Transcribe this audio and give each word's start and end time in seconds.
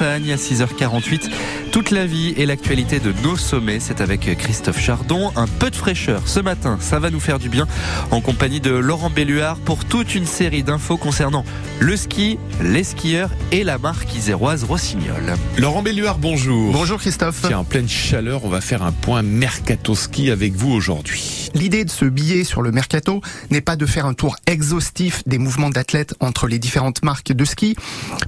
montagne 0.00 0.32
à 0.32 0.36
6h48. 0.36 1.28
Toute 1.72 1.90
la 1.90 2.06
vie 2.06 2.32
et 2.36 2.46
l'actualité 2.46 3.00
de 3.00 3.12
nos 3.22 3.36
sommets, 3.36 3.80
c'est 3.80 4.00
avec 4.00 4.34
Christophe 4.38 4.80
Chardon. 4.80 5.30
Un 5.36 5.46
peu 5.46 5.70
de 5.70 5.76
fraîcheur 5.76 6.26
ce 6.26 6.40
matin, 6.40 6.78
ça 6.80 6.98
va 6.98 7.10
nous 7.10 7.20
faire 7.20 7.38
du 7.38 7.48
bien 7.50 7.66
en 8.10 8.20
compagnie 8.20 8.60
de 8.60 8.70
Laurent 8.70 9.10
Belluard 9.10 9.58
pour 9.58 9.84
toute 9.84 10.14
une 10.14 10.26
série 10.26 10.62
d'infos 10.62 10.96
concernant 10.96 11.44
le 11.80 11.96
ski, 11.96 12.38
les 12.62 12.84
skieurs 12.84 13.30
et 13.52 13.62
la 13.62 13.78
marque 13.78 14.14
iséroise 14.14 14.64
Rossignol. 14.64 15.34
Laurent 15.58 15.82
Belluard, 15.82 16.18
bonjour. 16.18 16.72
Bonjour 16.72 16.98
Christophe. 16.98 17.42
Tiens, 17.46 17.58
en 17.58 17.64
pleine 17.64 17.88
chaleur, 17.88 18.44
on 18.44 18.48
va 18.48 18.60
faire 18.60 18.82
un 18.82 18.92
point 18.92 19.22
mercato 19.22 19.94
ski 19.94 20.30
avec 20.30 20.54
vous 20.54 20.72
aujourd'hui. 20.72 21.50
L'idée 21.54 21.84
de 21.84 21.90
ce 21.90 22.04
billet 22.06 22.44
sur 22.44 22.62
le 22.62 22.72
mercato 22.72 23.20
n'est 23.50 23.60
pas 23.60 23.76
de 23.76 23.86
faire 23.86 24.06
un 24.06 24.14
tour 24.14 24.36
exhaustif 24.46 25.22
des 25.26 25.38
mouvements 25.38 25.70
d'athlètes 25.70 26.14
entre 26.20 26.46
les 26.46 26.58
différentes 26.58 27.02
marques 27.02 27.32
de 27.32 27.44
ski, 27.44 27.76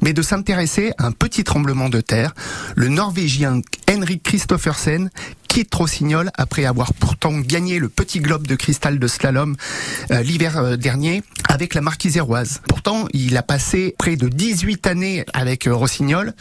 mais 0.02 0.12
de 0.12 0.22
s'intéresser 0.22 0.92
à 0.98 1.06
un 1.06 1.12
petit 1.12 1.44
de 1.64 2.00
terre, 2.00 2.34
le 2.76 2.88
Norvégien 2.88 3.60
Henrik 3.88 4.22
Christoffersen 4.22 5.10
quitte 5.52 5.74
Rossignol 5.74 6.30
après 6.38 6.64
avoir 6.64 6.94
pourtant 6.94 7.38
gagné 7.38 7.78
le 7.78 7.90
petit 7.90 8.20
globe 8.20 8.46
de 8.46 8.54
cristal 8.54 8.98
de 8.98 9.06
slalom 9.06 9.54
euh, 10.10 10.22
l'hiver 10.22 10.56
euh, 10.56 10.76
dernier 10.76 11.22
avec 11.46 11.74
la 11.74 11.82
marque 11.82 12.04
iséroise. 12.06 12.62
Pourtant, 12.68 13.06
il 13.12 13.36
a 13.36 13.42
passé 13.42 13.94
près 13.98 14.16
de 14.16 14.28
18 14.28 14.86
années 14.86 15.26
avec 15.34 15.66
euh, 15.66 15.74
Rossignol, 15.74 16.32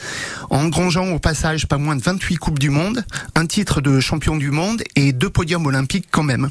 engrangeant 0.50 1.10
au 1.10 1.20
passage 1.20 1.68
pas 1.68 1.78
moins 1.78 1.98
de 1.98 2.02
28 2.02 2.38
coupes 2.38 2.60
du 2.60 2.70
monde, 2.70 3.04
un 3.36 3.46
titre 3.46 3.82
de 3.82 4.00
champion 4.00 4.38
du 4.38 4.50
monde 4.50 4.82
et 4.96 5.12
deux 5.12 5.30
podiums 5.30 5.66
olympiques 5.66 6.08
quand 6.10 6.24
même. 6.24 6.50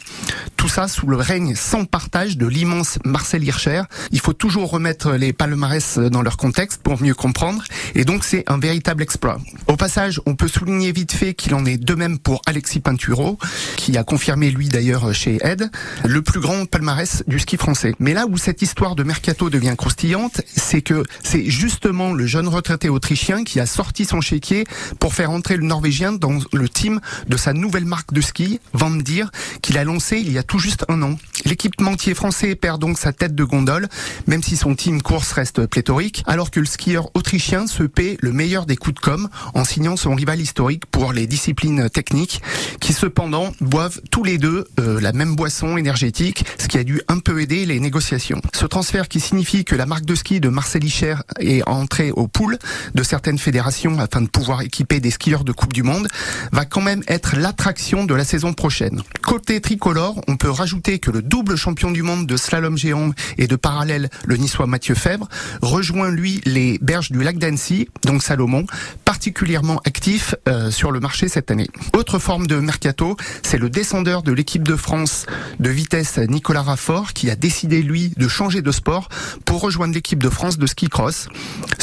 Tout 0.60 0.69
ça 0.69 0.88
sous 0.88 1.06
le 1.06 1.16
règne 1.16 1.55
sans 1.55 1.87
partage 1.87 2.37
de 2.37 2.46
l'immense 2.46 2.98
Marcel 3.06 3.42
Hirscher. 3.42 3.84
Il 4.10 4.20
faut 4.20 4.34
toujours 4.34 4.68
remettre 4.68 5.12
les 5.12 5.32
palmarès 5.32 5.96
dans 5.96 6.20
leur 6.20 6.37
contexte 6.37 6.82
pour 6.82 7.01
mieux 7.01 7.14
comprendre 7.14 7.64
et 7.95 8.05
donc 8.05 8.24
c'est 8.24 8.45
un 8.46 8.59
véritable 8.59 9.02
exploit. 9.02 9.38
Au 9.68 9.77
passage, 9.77 10.20
on 10.27 10.34
peut 10.34 10.48
souligner 10.48 10.92
vite 10.92 11.12
fait 11.12 11.32
qu'il 11.32 11.54
en 11.54 11.65
est 11.65 11.78
de 11.78 11.95
même 11.95 12.18
pour 12.18 12.42
Alexis 12.45 12.80
Pinturo, 12.80 13.38
qui 13.79 13.96
a 13.96 14.04
confirmé 14.04 14.51
lui 14.51 14.68
d'ailleurs 14.68 15.15
chez 15.15 15.38
Ed, 15.43 15.70
le 16.04 16.20
plus 16.20 16.40
grand 16.40 16.66
palmarès 16.66 17.24
du 17.26 17.38
ski 17.38 17.57
français. 17.57 17.95
Mais 17.98 18.13
là 18.13 18.26
où 18.29 18.37
cette 18.37 18.60
histoire 18.60 18.96
de 18.96 19.02
mercato 19.02 19.48
devient 19.48 19.74
croustillante, 19.79 20.42
c'est 20.54 20.82
que 20.82 21.04
c'est 21.24 21.48
justement 21.48 22.13
le 22.13 22.26
jeune 22.26 22.48
retraité 22.48 22.90
autrichien 22.90 23.45
qui 23.45 23.60
a 23.60 23.66
sorti 23.66 24.04
son 24.04 24.20
chéquier 24.20 24.65
pour 24.98 25.15
faire 25.15 25.30
entrer 25.30 25.57
le 25.57 25.65
Norvégien 25.65 26.13
dans 26.13 26.38
le 26.52 26.68
team 26.68 27.01
de 27.29 27.38
sa 27.38 27.54
nouvelle 27.54 27.87
marque 27.87 28.13
de 28.13 28.20
ski, 28.20 28.60
Van 28.74 28.90
Dir, 28.90 29.30
qu'il 29.63 29.79
a 29.79 29.85
lancé 29.85 30.18
il 30.18 30.30
y 30.30 30.37
a 30.37 30.42
tout 30.51 30.59
juste 30.59 30.84
un 30.88 31.01
an. 31.02 31.16
L'équipementier 31.45 32.15
français 32.15 32.55
perd 32.55 32.80
donc 32.80 32.99
sa 32.99 33.13
tête 33.13 33.35
de 33.35 33.45
gondole, 33.45 33.88
même 34.27 34.43
si 34.43 34.57
son 34.57 34.74
team 34.74 35.02
course 35.02 35.33
reste 35.33 35.66
pléthorique, 35.66 36.23
alors 36.27 36.51
que 36.51 36.60
le 36.60 36.66
skieur 36.66 37.10
autrichien 37.15 37.66
se 37.66 37.82
paie 37.82 38.16
le 38.21 38.32
meilleur 38.32 38.66
des 38.66 38.77
coups 38.77 38.95
de 38.95 39.01
com 39.01 39.29
en 39.55 39.65
signant 39.65 39.97
son 39.97 40.15
rival 40.15 40.41
historique 40.41 40.87
pour 40.87 41.13
les 41.13 41.27
disciplines 41.27 41.88
techniques 41.91 42.43
qui 42.80 42.93
cependant 42.93 43.52
boivent 43.60 44.01
tous 44.10 44.24
les 44.24 44.38
deux 44.38 44.66
euh, 44.79 45.01
la 45.01 45.13
même 45.13 45.37
boisson 45.37 45.77
énergétique, 45.77 46.45
ce 46.59 46.69
qui 46.69 46.79
a 46.79 46.85
dû 46.85 47.01
un 47.09 47.19
peu 47.19 47.41
aider 47.41 47.66
les 47.66 47.80
négociations. 47.80 48.41
Ce 48.54 48.66
transfert 48.66 49.09
qui 49.09 49.21
signifie 49.21 49.65
que 49.65 49.75
la 49.75 49.87
marque 49.87 50.04
de 50.04 50.15
ski 50.15 50.41
de 50.41 50.49
Marcel 50.49 50.85
Hicher 50.85 51.16
est 51.38 51.66
entrée 51.69 52.10
au 52.10 52.29
pool 52.29 52.59
de 52.95 53.02
certaines 53.02 53.38
fédérations 53.38 53.99
afin 53.99 54.21
de 54.21 54.29
pouvoir 54.29 54.63
équiper 54.63 55.01
des 55.01 55.10
skieurs 55.10 55.45
de 55.45 55.52
Coupe 55.52 55.73
du 55.73 55.82
Monde, 55.82 56.09
va 56.52 56.65
quand 56.65 56.80
même 56.80 57.02
être 57.09 57.37
l'attraction 57.37 58.04
de 58.04 58.15
la 58.15 58.25
saison 58.25 58.52
prochaine. 58.52 59.02
Côté 59.23 59.60
tricolore, 59.60 60.21
on 60.29 60.37
peut 60.37 60.51
rajouter 60.51 60.99
que 60.99 61.10
le 61.10 61.23
double 61.30 61.54
champion 61.54 61.92
du 61.92 62.02
monde 62.02 62.26
de 62.26 62.36
slalom 62.36 62.76
géant 62.76 63.12
et 63.38 63.46
de 63.46 63.54
parallèle, 63.54 64.10
le 64.26 64.36
niçois 64.36 64.66
Mathieu 64.66 64.97
Fèvre, 64.97 65.28
rejoint 65.62 66.10
lui 66.10 66.41
les 66.44 66.76
berges 66.82 67.12
du 67.12 67.22
lac 67.22 67.38
d'Annecy, 67.38 67.88
donc 68.04 68.22
Salomon, 68.22 68.66
particulièrement 69.04 69.81
actif 69.84 70.34
euh, 70.48 70.72
sur 70.72 70.91
le 70.91 70.98
marché 70.98 71.28
cette 71.28 71.53
année. 71.53 71.69
Autre 71.97 72.19
forme 72.19 72.48
de 72.48 72.56
mercato, 72.56 73.16
c'est 73.42 73.58
le 73.58 73.70
descendeur 73.70 74.25
de 74.25 74.32
l'équipe 74.32 74.66
de 74.66 74.75
France 74.75 75.26
de 75.60 75.70
vitesse 75.70 76.19
Nicolas 76.19 76.62
Raffort 76.62 77.12
qui 77.12 77.30
a 77.30 77.36
décidé 77.36 77.80
lui 77.80 78.12
de 78.16 78.26
changer 78.26 78.60
de 78.60 78.72
sport 78.72 79.08
pour 79.44 79.60
rejoindre 79.60 79.94
l'équipe 79.94 80.20
de 80.20 80.30
France 80.30 80.58
de 80.58 80.66
ski 80.66 80.88
cross. 80.88 81.28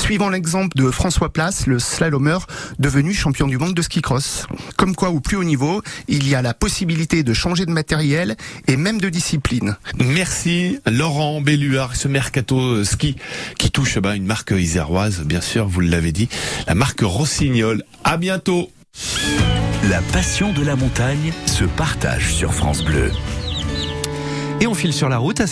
Suivant 0.08 0.30
l'exemple 0.30 0.78
de 0.78 0.90
François 0.90 1.34
Place, 1.34 1.68
le 1.68 1.80
slalomeur 1.80 2.48
devenu 2.80 3.14
champion 3.14 3.46
du 3.46 3.58
monde 3.58 3.74
de 3.74 3.82
ski 3.82 4.02
cross. 4.02 4.48
Comme 4.78 4.96
quoi 4.96 5.10
au 5.10 5.20
plus 5.20 5.36
haut 5.36 5.44
niveau, 5.44 5.82
il 6.08 6.30
y 6.30 6.34
a 6.34 6.42
la 6.42 6.54
possibilité 6.54 7.24
de 7.24 7.34
changer 7.34 7.66
de 7.66 7.72
matériel 7.72 8.38
et 8.70 8.78
même 8.78 9.02
de 9.02 9.10
discipline. 9.10 9.76
Merci 10.00 10.80
Laurent 10.86 11.42
Belluard, 11.42 11.98
ce 11.98 12.08
mercato 12.08 12.86
ski 12.86 13.18
qui 13.60 13.70
touche 13.70 14.00
bah, 14.00 14.16
une 14.16 14.26
marque 14.26 14.52
iséroise, 14.52 15.24
bien 15.26 15.42
sûr, 15.42 15.68
vous 15.68 15.82
l'avez 15.82 16.14
dit, 16.14 16.30
la 16.68 16.74
marque 16.74 17.02
Rossignol. 17.02 17.84
À 18.06 18.16
bientôt. 18.16 18.72
La 19.90 20.00
passion 20.14 20.54
de 20.54 20.64
la 20.64 20.78
montagne 20.78 21.34
se 21.48 21.66
partage 21.66 22.34
sur 22.34 22.54
France 22.54 22.82
Bleu. 22.82 23.12
Et 24.60 24.66
on 24.66 24.74
file 24.74 24.94
sur 24.94 25.08
la 25.08 25.20
route 25.20 25.40
à 25.40 25.46